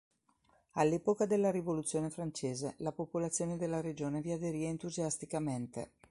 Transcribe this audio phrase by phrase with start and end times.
[0.71, 5.91] All'epoca della Rivoluzione francese la popolazione della regione vi aderì entusiasticamente.